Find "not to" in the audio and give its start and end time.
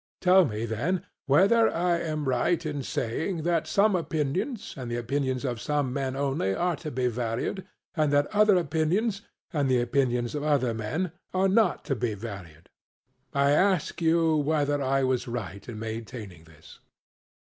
11.47-11.95